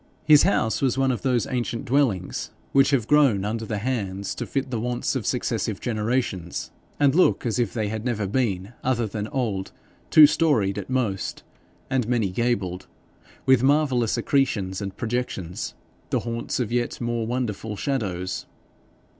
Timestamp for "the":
3.67-3.77, 4.71-4.79, 16.09-16.21